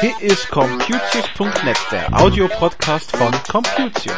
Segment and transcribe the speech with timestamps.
[0.00, 4.14] Hier ist Computius.net, der Audiopodcast von Computius.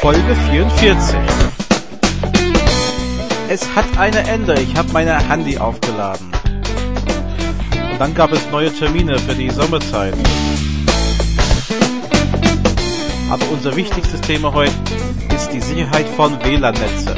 [0.00, 1.18] Folge 44.
[3.48, 6.32] Es hat eine Ende, ich habe meine Handy aufgeladen.
[7.92, 10.14] Und dann gab es neue Termine für die Sommerzeit.
[13.30, 14.72] Aber unser wichtigstes Thema heute
[15.34, 17.14] ist die Sicherheit von WLAN-Netze.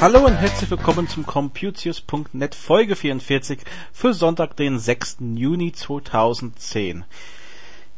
[0.00, 3.58] Hallo und herzlich willkommen zum Computius.net Folge 44
[3.92, 5.18] für Sonntag, den 6.
[5.34, 7.04] Juni 2010.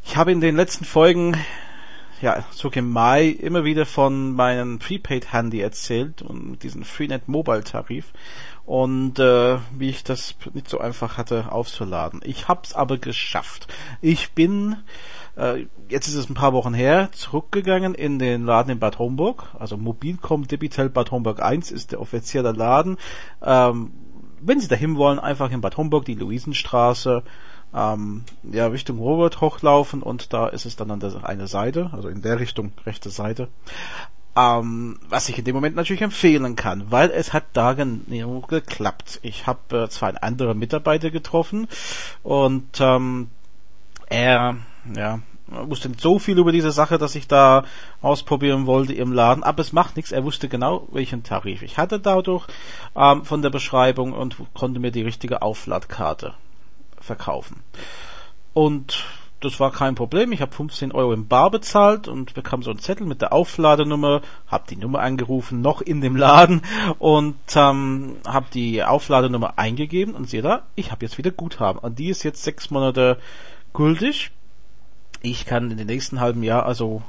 [0.05, 1.37] Ich habe in den letzten Folgen,
[2.21, 8.07] ja, so im Mai immer wieder von meinem Prepaid-Handy erzählt und diesen Freenet Mobile-Tarif
[8.67, 12.21] und äh, wie ich das nicht so einfach hatte aufzuladen.
[12.25, 13.73] Ich hab's aber geschafft.
[14.01, 14.77] Ich bin
[15.37, 19.45] äh, jetzt ist es ein paar Wochen her, zurückgegangen in den Laden in Bad Homburg.
[19.59, 22.99] Also Mobilcom Debitel Bad Homburg 1 ist der offizielle Laden.
[23.43, 23.93] Ähm,
[24.41, 27.23] wenn Sie dahin wollen, einfach in Bad Homburg die Luisenstraße
[27.75, 32.09] ähm, ja, Richtung Robert hochlaufen und da ist es dann an der eine Seite, also
[32.09, 33.49] in der Richtung rechte Seite.
[34.35, 39.21] Ähm, was ich in dem Moment natürlich empfehlen kann, weil es hat da genau geklappt.
[39.23, 41.69] Ich habe äh, zwar einen anderen Mitarbeiter getroffen
[42.23, 43.29] und ähm,
[44.07, 44.57] er
[44.95, 47.65] ja, wusste nicht so viel über diese Sache, dass ich da
[48.01, 50.13] ausprobieren wollte im Laden, aber es macht nichts.
[50.13, 52.47] Er wusste genau, welchen Tarif ich hatte dadurch
[52.97, 56.35] ähm, von der Beschreibung und konnte mir die richtige Aufladkarte
[57.01, 57.63] verkaufen.
[58.55, 59.05] Und
[59.41, 60.31] das war kein Problem.
[60.31, 64.23] Ich habe 15 Euro im Bar bezahlt und bekam so einen Zettel mit der Aufladenummer,
[64.47, 66.63] habe die Nummer angerufen, noch in dem Laden
[67.01, 71.81] und ähm, habe die Aufladenummer eingegeben und sehe da, ich habe jetzt wieder Guthaben.
[71.81, 73.19] Und die ist jetzt sechs Monate
[73.73, 74.31] gültig
[75.23, 77.03] ich kann in den nächsten halben Jahr also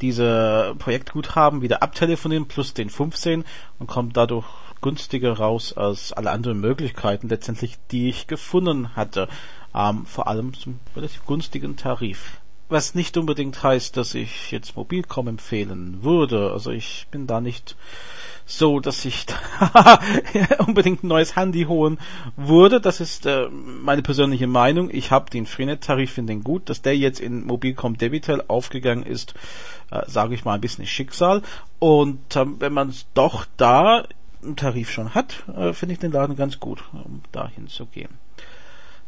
[0.00, 3.44] diese Projektguthaben wieder abtelefonieren plus den 15
[3.78, 4.46] und kommt dadurch
[4.80, 9.28] günstiger raus als alle anderen Möglichkeiten letztendlich, die ich gefunden hatte.
[9.74, 12.39] Ähm, vor allem zum relativ günstigen Tarif.
[12.70, 16.52] Was nicht unbedingt heißt, dass ich jetzt Mobilcom empfehlen würde.
[16.52, 17.74] Also ich bin da nicht
[18.46, 19.26] so, dass ich
[20.58, 21.98] unbedingt ein neues Handy holen
[22.36, 22.80] würde.
[22.80, 24.88] Das ist äh, meine persönliche Meinung.
[24.92, 26.68] Ich habe den Freenet-Tarif, finde den gut.
[26.68, 29.34] Dass der jetzt in Mobilcom Debitel aufgegangen ist,
[29.90, 31.42] äh, sage ich mal ein bisschen Schicksal.
[31.80, 34.04] Und äh, wenn man doch da
[34.44, 38.16] einen Tarif schon hat, äh, finde ich den Laden ganz gut, um dahin zu gehen.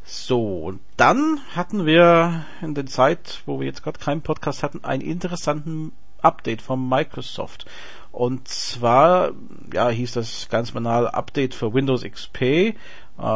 [0.05, 4.85] So, und dann hatten wir in der Zeit, wo wir jetzt gerade keinen Podcast hatten,
[4.85, 7.67] einen interessanten Update von Microsoft.
[8.11, 9.33] Und zwar,
[9.73, 12.75] ja, hieß das ganz banal Update für Windows XP äh,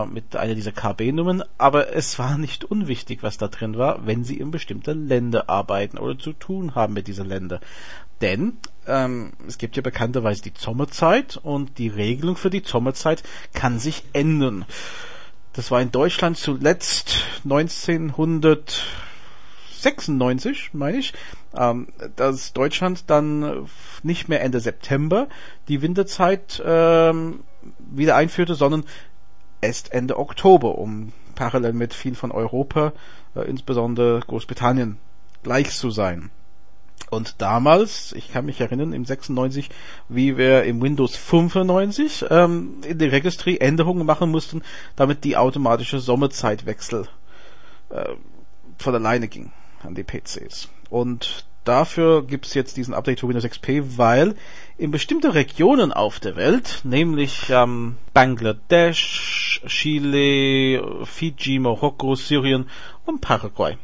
[0.06, 4.36] mit einer dieser KB-Nummern, aber es war nicht unwichtig, was da drin war, wenn Sie
[4.38, 7.60] in bestimmte Länder arbeiten oder zu tun haben mit dieser Länder.
[8.20, 13.22] Denn ähm, es gibt ja bekannterweise die Sommerzeit und die Regelung für die Sommerzeit
[13.54, 14.64] kann sich ändern.
[15.56, 18.84] Das war in Deutschland zuletzt 1900
[19.78, 21.14] 96, meine ich,
[21.56, 23.68] ähm, dass Deutschland dann
[24.02, 25.28] nicht mehr Ende September
[25.68, 27.40] die Winterzeit ähm,
[27.78, 28.84] wieder einführte, sondern
[29.60, 32.92] erst Ende Oktober, um parallel mit viel von Europa,
[33.34, 34.98] äh, insbesondere Großbritannien,
[35.42, 36.30] gleich zu sein.
[37.10, 39.68] Und damals, ich kann mich erinnern, im 96,
[40.08, 44.62] wie wir im Windows 95 ähm, in der Registry Änderungen machen mussten,
[44.96, 47.06] damit die automatische Sommerzeitwechsel
[47.90, 48.14] äh,
[48.78, 49.52] von alleine ging
[49.82, 50.68] an die PCs.
[50.90, 54.34] Und dafür gibt's jetzt diesen Update für Windows XP, weil
[54.76, 62.68] in bestimmte Regionen auf der Welt, nämlich ähm, Bangladesch, Chile, Fiji, Marokko, Syrien
[63.04, 63.76] und Paraguay,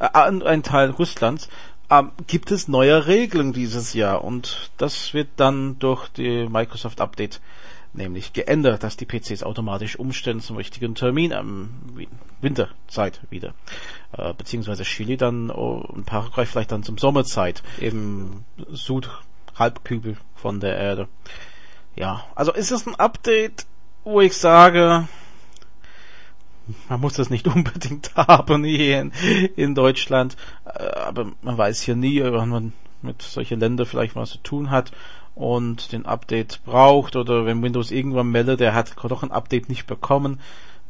[0.00, 1.48] äh, ein Teil Russlands,
[1.98, 7.40] ähm, gibt es neue Regeln dieses Jahr und das wird dann durch die Microsoft Update
[7.94, 11.70] nämlich geändert, dass die PCs automatisch umstellen zum richtigen Termin am
[12.40, 13.54] Winterzeit wieder.
[14.12, 20.76] Äh, beziehungsweise Chile dann oh, und Paraguay vielleicht dann zum Sommerzeit im Südhalbkübel von der
[20.76, 21.08] Erde.
[21.96, 23.66] Ja, also ist es ein Update,
[24.02, 25.08] wo ich sage,
[26.88, 29.12] man muss das nicht unbedingt haben hier in,
[29.56, 32.72] in Deutschland, äh, aber man weiß hier nie, wann man
[33.02, 34.92] mit solchen Ländern vielleicht was zu tun hat
[35.34, 39.86] und den Update braucht oder wenn Windows irgendwann meldet, der hat doch ein Update nicht
[39.86, 40.40] bekommen.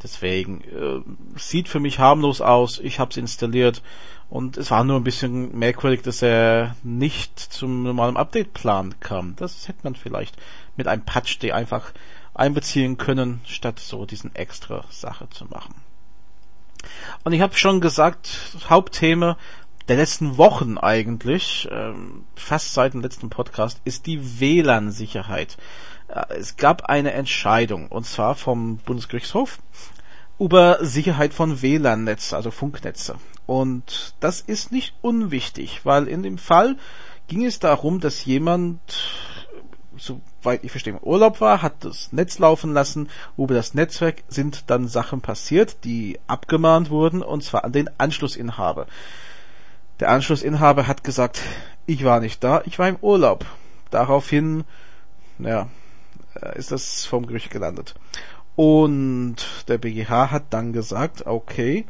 [0.03, 1.01] Deswegen äh,
[1.39, 2.79] sieht für mich harmlos aus.
[2.79, 3.83] Ich habe es installiert
[4.29, 9.35] und es war nur ein bisschen merkwürdig, dass er nicht zum normalen Update-Plan kam.
[9.37, 10.37] Das hätte man vielleicht
[10.77, 11.93] mit einem Patch die einfach
[12.35, 15.75] einbeziehen können, statt so diesen extra Sache zu machen.
[17.23, 19.37] Und ich habe schon gesagt, Hauptthema
[19.89, 25.59] der letzten Wochen eigentlich, ähm, fast seit dem letzten Podcast, ist die WLAN-Sicherheit.
[26.09, 29.59] Äh, es gab eine Entscheidung, und zwar vom Bundesgerichtshof,
[30.39, 33.17] über Sicherheit von WLAN-Netze, also Funknetze.
[33.47, 36.77] Und das ist nicht unwichtig, weil in dem Fall
[37.29, 38.81] ging es darum, dass jemand,
[39.99, 43.09] soweit ich verstehe, im Urlaub war, hat das Netz laufen lassen.
[43.37, 48.87] Über das Netzwerk sind dann Sachen passiert, die abgemahnt wurden, und zwar an den Anschlussinhaber.
[50.01, 51.41] Der Anschlussinhaber hat gesagt,
[51.87, 53.47] ich war nicht da, ich war im Urlaub.
[53.91, 54.65] Daraufhin,
[55.39, 55.69] ja,
[56.41, 57.95] äh, ist das vom Gericht gelandet.
[58.57, 59.37] Und
[59.69, 61.87] der BGH hat dann gesagt, okay,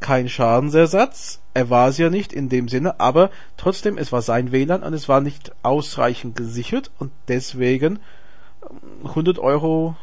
[0.00, 4.52] kein Schadensersatz, er war es ja nicht in dem Sinne, aber trotzdem, es war sein
[4.52, 7.98] WLAN und es war nicht ausreichend gesichert und deswegen
[9.04, 9.96] 100 ähm, Euro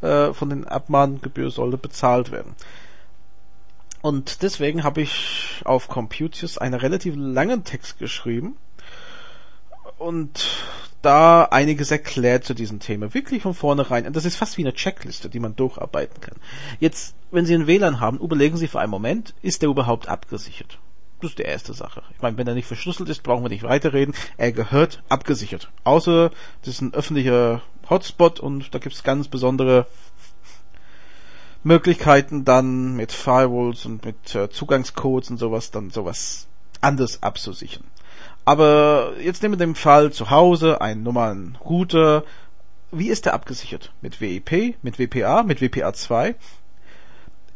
[0.00, 2.54] äh, von den Abmahngebühren sollte bezahlt werden.
[4.00, 8.56] Und deswegen habe ich auf Computius einen relativ langen Text geschrieben
[9.98, 10.48] und
[11.02, 13.12] da einiges erklärt zu diesem Thema.
[13.12, 14.06] Wirklich von vornherein.
[14.06, 16.36] Und das ist fast wie eine Checkliste, die man durcharbeiten kann.
[16.80, 20.78] Jetzt, wenn Sie einen WLAN haben, überlegen Sie für einen Moment, ist der überhaupt abgesichert?
[21.24, 22.02] Das ist die erste Sache.
[22.14, 24.14] Ich meine, wenn er nicht verschlüsselt ist, brauchen wir nicht weiterreden.
[24.36, 25.70] Er gehört abgesichert.
[25.82, 26.30] Außer
[26.60, 29.86] das ist ein öffentlicher Hotspot und da gibt es ganz besondere
[31.62, 36.46] Möglichkeiten dann mit Firewalls und mit äh, Zugangscodes und sowas dann sowas
[36.82, 37.84] anders abzusichern.
[38.44, 42.24] Aber jetzt nehmen wir den Fall zu Hause, einen normalen Router.
[42.92, 43.94] Wie ist der abgesichert?
[44.02, 46.34] Mit WEP, mit WPA, mit WPA2?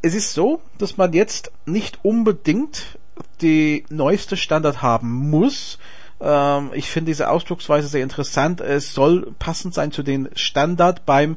[0.01, 2.98] Es ist so, dass man jetzt nicht unbedingt
[3.41, 5.79] die neueste Standard haben muss.
[6.21, 8.61] Ähm, ich finde diese Ausdrucksweise sehr interessant.
[8.61, 11.37] Es soll passend sein zu den Standard beim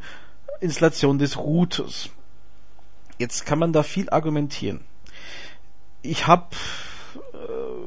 [0.59, 2.09] Installation des Routers.
[3.17, 4.81] Jetzt kann man da viel argumentieren.
[6.01, 6.55] Ich habe
[7.33, 7.80] äh,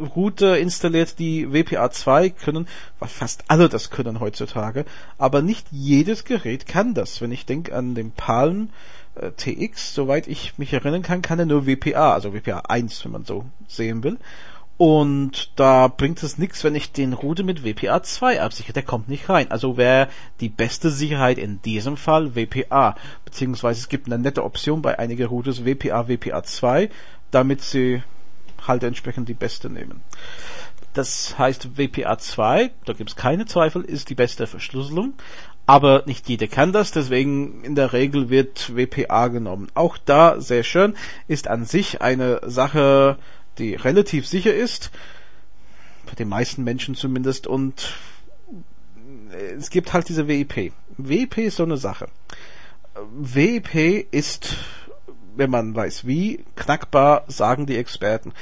[0.00, 2.66] Router installiert, die WPA2 können,
[3.00, 4.84] fast alle das können heutzutage,
[5.18, 7.20] aber nicht jedes Gerät kann das.
[7.20, 8.70] Wenn ich denke an den Palm
[9.14, 13.12] äh, TX, soweit ich mich erinnern kann, kann er nur WPA, also WPA 1, wenn
[13.12, 14.18] man so sehen will.
[14.80, 18.72] Und da bringt es nichts, wenn ich den Router mit WPA 2 absichere.
[18.72, 19.50] Der kommt nicht rein.
[19.50, 20.08] Also wäre
[20.40, 22.96] die beste Sicherheit in diesem Fall WPA.
[23.26, 26.88] Beziehungsweise es gibt eine nette Option bei einigen Routers WPA, WPA 2,
[27.30, 28.02] damit sie
[28.66, 30.02] halt entsprechend die beste nehmen.
[30.94, 35.14] Das heißt WPA 2, da gibt es keine Zweifel, ist die beste Verschlüsselung.
[35.66, 39.68] Aber nicht jeder kann das, deswegen in der Regel wird WPA genommen.
[39.74, 40.96] Auch da sehr schön,
[41.28, 43.18] ist an sich eine Sache,
[43.58, 44.90] die relativ sicher ist,
[46.06, 47.94] für die meisten Menschen zumindest, und
[49.56, 50.72] es gibt halt diese WIP.
[50.96, 52.08] WIP ist so eine Sache.
[53.12, 54.56] WIP ist,
[55.36, 58.32] wenn man weiß wie, knackbar, sagen die Experten.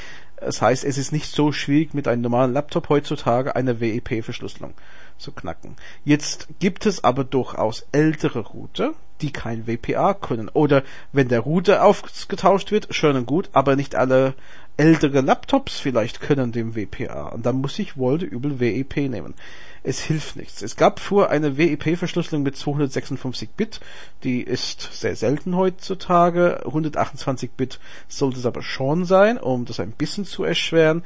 [0.40, 4.74] Das heißt, es ist nicht so schwierig, mit einem normalen Laptop heutzutage eine WEP-Verschlüsselung
[5.18, 5.76] zu knacken.
[6.04, 10.48] Jetzt gibt es aber durchaus ältere Router, die kein WPA können.
[10.48, 14.34] Oder wenn der Router ausgetauscht wird, schön und gut, aber nicht alle
[14.76, 17.28] ältere Laptops vielleicht können dem WPA.
[17.30, 19.34] Und dann muss ich wohl übel WEP nehmen.
[19.82, 20.62] Es hilft nichts.
[20.62, 23.80] Es gab vor eine WEP-Verschlüsselung mit 256 Bit.
[24.24, 26.62] Die ist sehr selten heutzutage.
[26.64, 31.04] 128 Bit sollte es aber schon sein, um das ein bisschen zu erschweren.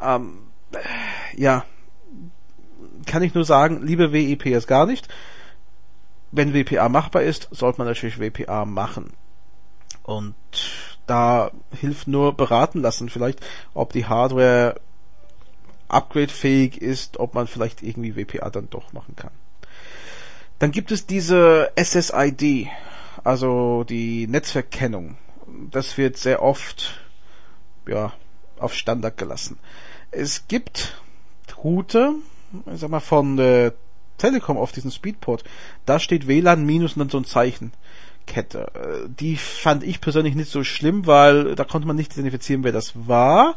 [0.00, 0.38] Ähm,
[1.36, 1.64] ja,
[3.06, 5.08] kann ich nur sagen, liebe WEP es gar nicht.
[6.30, 9.12] Wenn WPA machbar ist, sollte man natürlich WPA machen.
[10.02, 10.34] Und
[11.06, 13.40] da hilft nur beraten lassen, vielleicht,
[13.74, 14.80] ob die Hardware
[15.92, 19.32] upgradefähig ist, ob man vielleicht irgendwie WPA dann doch machen kann.
[20.58, 22.68] Dann gibt es diese SSID,
[23.24, 25.16] also die Netzwerkkennung.
[25.70, 27.00] Das wird sehr oft,
[27.86, 28.12] ja,
[28.58, 29.58] auf Standard gelassen.
[30.10, 31.02] Es gibt
[31.62, 32.14] Router,
[32.72, 33.74] ich sag mal, von der
[34.18, 35.44] Telekom auf diesem Speedport,
[35.84, 37.72] da steht WLAN minus und dann so ein Zeichen.
[38.26, 38.70] Kette.
[38.74, 42.72] Äh, die fand ich persönlich nicht so schlimm, weil da konnte man nicht identifizieren, wer
[42.72, 43.56] das war.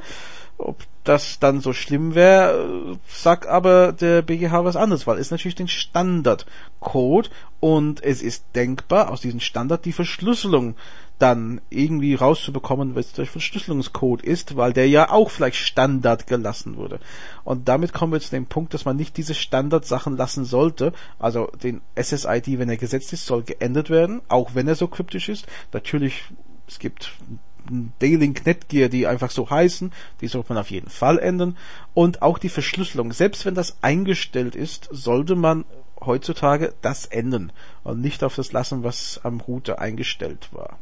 [0.58, 5.56] Ob das dann so schlimm wäre, sagt aber der BGH was anderes, weil es natürlich
[5.56, 10.76] den Standardcode und es ist denkbar, aus diesem Standard die Verschlüsselung
[11.20, 17.00] dann irgendwie rauszubekommen, was der Verschlüsselungscode ist, weil der ja auch vielleicht Standard gelassen wurde.
[17.44, 20.92] Und damit kommen wir zu dem Punkt, dass man nicht diese Standardsachen lassen sollte.
[21.18, 25.30] Also den SSID, wenn er gesetzt ist, soll geändert werden, auch wenn er so kryptisch
[25.30, 25.48] ist.
[25.72, 26.24] Natürlich,
[26.68, 27.14] es gibt
[28.02, 29.92] D-Link Netgear, die einfach so heißen,
[30.22, 31.58] die sollte man auf jeden Fall ändern.
[31.94, 35.66] Und auch die Verschlüsselung, selbst wenn das eingestellt ist, sollte man
[36.00, 37.52] heutzutage das ändern
[37.84, 40.78] und nicht auf das lassen, was am Router eingestellt war.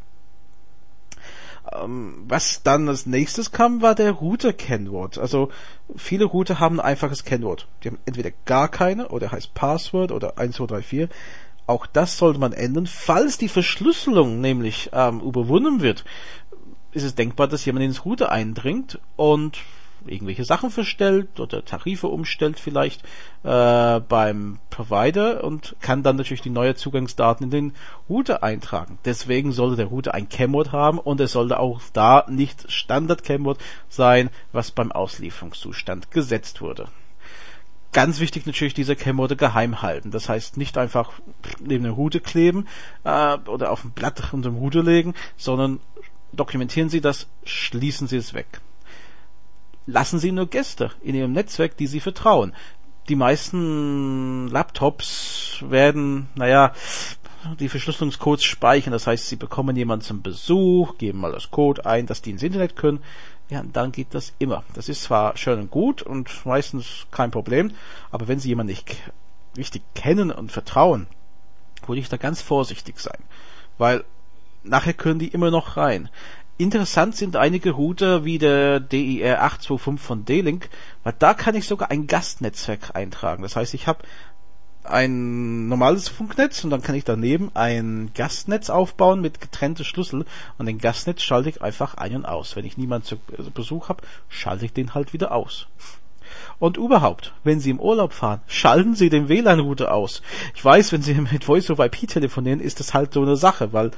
[1.71, 5.17] Ähm, was dann als nächstes kam, war der Router-Kennwort.
[5.17, 5.49] Also
[5.95, 7.67] viele Router haben ein einfaches Kennwort.
[7.83, 11.09] Die haben entweder gar keine oder heißt Passwort oder 1234.
[11.65, 12.87] Auch das sollte man ändern.
[12.87, 16.03] Falls die Verschlüsselung nämlich ähm, überwunden wird,
[16.93, 19.59] ist es denkbar, dass jemand ins Router eindringt und
[20.05, 23.03] irgendwelche Sachen verstellt oder Tarife umstellt vielleicht
[23.43, 27.73] äh, beim Provider und kann dann natürlich die neuen Zugangsdaten in den
[28.09, 28.97] Router eintragen.
[29.05, 33.59] Deswegen sollte der Router ein Kennwort haben und es sollte auch da nicht Standard-Kennwort
[33.89, 36.87] sein, was beim Auslieferungszustand gesetzt wurde.
[37.93, 40.09] Ganz wichtig natürlich diese Kennworte geheim halten.
[40.09, 41.11] Das heißt nicht einfach
[41.59, 42.67] neben der Route kleben
[43.03, 45.79] äh, oder auf ein Blatt unter dem Router legen, sondern
[46.33, 48.61] dokumentieren Sie das, schließen Sie es weg
[49.85, 52.53] lassen Sie nur Gäste in Ihrem Netzwerk, die Sie vertrauen.
[53.09, 56.71] Die meisten Laptops werden, naja,
[57.59, 58.93] die Verschlüsselungscodes speichern.
[58.93, 62.43] Das heißt, Sie bekommen jemanden zum Besuch, geben mal das Code ein, dass die ins
[62.43, 63.03] Internet können.
[63.49, 64.63] Ja, dann geht das immer.
[64.73, 67.71] Das ist zwar schön und gut und meistens kein Problem,
[68.09, 68.95] aber wenn Sie jemanden nicht
[69.57, 71.07] richtig kennen und vertrauen,
[71.85, 73.19] würde ich da ganz vorsichtig sein.
[73.77, 74.05] Weil
[74.63, 76.09] nachher können die immer noch rein.
[76.57, 80.69] Interessant sind einige Router wie der DIR 825 von D-Link,
[81.03, 83.41] weil da kann ich sogar ein Gastnetzwerk eintragen.
[83.41, 84.03] Das heißt, ich habe
[84.83, 90.25] ein normales Funknetz und dann kann ich daneben ein Gastnetz aufbauen mit getrennte Schlüssel
[90.57, 92.55] und den Gastnetz schalte ich einfach ein und aus.
[92.55, 93.17] Wenn ich niemanden zu
[93.53, 95.67] Besuch habe, schalte ich den halt wieder aus.
[96.59, 100.21] Und überhaupt, wenn Sie im Urlaub fahren, schalten Sie den WLAN-Router aus.
[100.55, 103.73] Ich weiß, wenn Sie mit Voice over IP telefonieren, ist das halt so eine Sache,
[103.73, 103.91] weil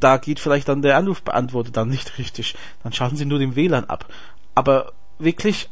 [0.00, 2.56] da geht vielleicht dann der Anrufbeantworter dann nicht richtig.
[2.82, 4.06] Dann schalten sie nur den WLAN ab.
[4.54, 5.68] Aber wirklich,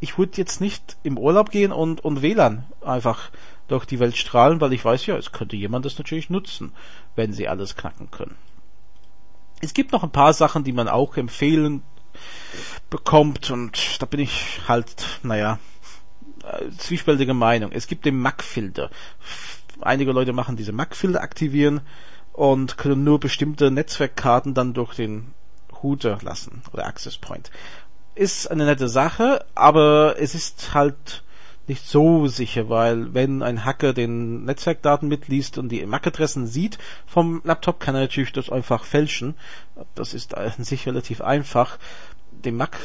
[0.00, 3.30] ich würde jetzt nicht im Urlaub gehen und, und WLAN einfach
[3.68, 6.72] durch die Welt strahlen, weil ich weiß ja, es könnte jemand das natürlich nutzen,
[7.16, 8.36] wenn sie alles knacken können.
[9.60, 11.82] Es gibt noch ein paar Sachen, die man auch empfehlen
[12.90, 15.58] bekommt und da bin ich halt, naja,
[16.44, 17.72] äh, zwiespältige Meinung.
[17.72, 18.90] Es gibt den MAC-Filter.
[19.80, 21.80] Einige Leute machen diese MAC-Filter aktivieren
[22.34, 25.32] und können nur bestimmte Netzwerkkarten dann durch den
[25.82, 27.50] Router lassen oder Access Point.
[28.16, 31.22] Ist eine nette Sache, aber es ist halt
[31.68, 37.40] nicht so sicher, weil wenn ein Hacker den Netzwerkdaten mitliest und die MAC-Adressen sieht vom
[37.44, 39.34] Laptop, kann er natürlich das einfach fälschen.
[39.94, 41.78] Das ist an sich relativ einfach.
[42.32, 42.76] Den MAC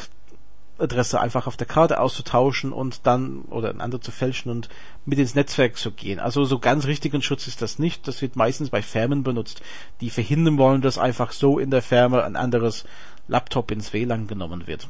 [0.80, 4.68] Adresse einfach auf der Karte auszutauschen und dann oder ein andere zu fälschen und
[5.04, 6.18] mit ins Netzwerk zu gehen.
[6.18, 8.08] Also so ganz richtigen Schutz ist das nicht.
[8.08, 9.62] Das wird meistens bei Firmen benutzt,
[10.00, 12.84] die verhindern wollen, dass einfach so in der Firma ein anderes
[13.28, 14.88] Laptop ins WLAN genommen wird.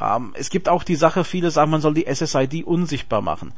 [0.00, 3.52] Ähm, es gibt auch die Sache, viele sagen, man soll die SSID unsichtbar machen.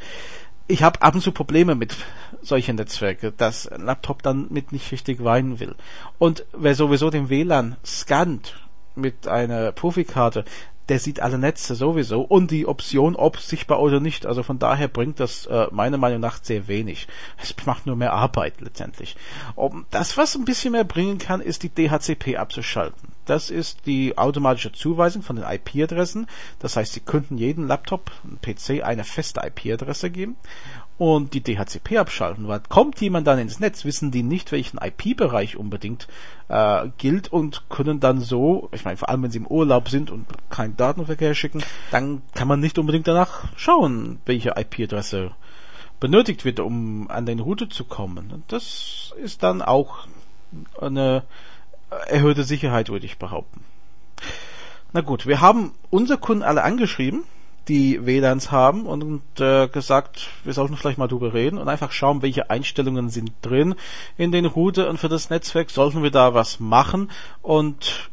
[0.67, 1.97] Ich habe ab und zu Probleme mit
[2.41, 5.75] solchen Netzwerken, dass ein Laptop dann mit nicht richtig weinen will.
[6.19, 8.55] Und wer sowieso den WLAN scannt
[8.95, 10.45] mit einer Profikarte,
[10.89, 14.27] der sieht alle Netze sowieso und die Option, ob sichtbar oder nicht.
[14.27, 17.09] Also von daher bringt das äh, meiner Meinung nach sehr wenig.
[17.43, 19.17] Es macht nur mehr Arbeit letztendlich.
[19.55, 23.13] Um, das, was ein bisschen mehr bringen kann, ist die DHCP abzuschalten.
[23.25, 26.27] Das ist die automatische Zuweisung von den IP-Adressen.
[26.59, 28.11] Das heißt, Sie könnten jeden Laptop,
[28.43, 30.37] PC, eine feste IP-Adresse geben
[30.97, 35.57] und die DHCP abschalten, weil kommt jemand dann ins Netz, wissen die nicht, welchen IP-Bereich
[35.57, 36.07] unbedingt
[36.49, 40.11] äh, gilt und können dann so, ich meine, vor allem wenn sie im Urlaub sind
[40.11, 45.33] und keinen Datenverkehr schicken, dann kann man nicht unbedingt danach schauen, welche IP-Adresse
[45.99, 48.31] benötigt wird, um an den Router zu kommen.
[48.31, 50.07] Und das ist dann auch
[50.81, 51.25] eine
[52.09, 53.65] erhöhte Sicherheit, würde ich behaupten.
[54.93, 57.25] Na gut, wir haben unsere Kunden alle angeschrieben
[57.69, 62.23] die WLANs haben und äh, gesagt, wir sollten vielleicht mal drüber reden und einfach schauen,
[62.23, 63.75] welche Einstellungen sind drin
[64.17, 67.11] in den Router und für das Netzwerk sollten wir da was machen
[67.43, 68.11] und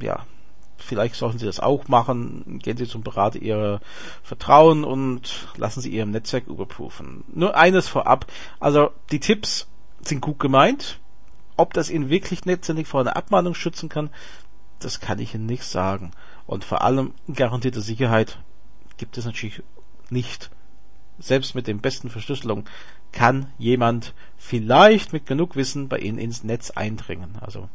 [0.00, 0.26] ja,
[0.76, 2.60] vielleicht sollten Sie das auch machen.
[2.62, 3.80] Gehen Sie zum Berater Ihrer
[4.22, 7.24] Vertrauen und lassen Sie Ihrem Netzwerk überprüfen.
[7.32, 8.26] Nur eines vorab,
[8.60, 9.66] also die Tipps
[10.02, 11.00] sind gut gemeint.
[11.56, 14.10] Ob das Ihnen wirklich letztendlich vor einer Abmahnung schützen kann,
[14.78, 16.12] das kann ich Ihnen nicht sagen.
[16.46, 18.38] Und vor allem garantierte Sicherheit
[18.98, 19.62] gibt es natürlich
[20.10, 20.50] nicht.
[21.18, 22.64] Selbst mit den besten Verschlüsselungen
[23.12, 27.36] kann jemand vielleicht mit genug Wissen bei Ihnen ins Netz eindringen.
[27.40, 27.68] Also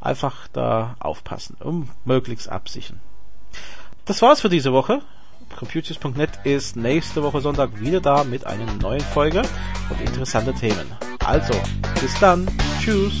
[0.00, 3.00] einfach da aufpassen und möglichst absichern.
[4.04, 5.02] Das war's für diese Woche.
[5.56, 9.42] Computers.net ist nächste Woche Sonntag wieder da mit einer neuen Folge
[9.90, 10.86] und interessante Themen.
[11.24, 11.54] Also,
[12.00, 12.48] bis dann.
[12.80, 13.20] Tschüss.